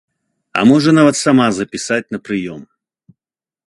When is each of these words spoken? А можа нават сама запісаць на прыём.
А 0.59 0.63
можа 0.69 0.93
нават 0.99 1.15
сама 1.21 1.47
запісаць 1.59 2.03
на 2.17 2.25
прыём. 2.29 2.61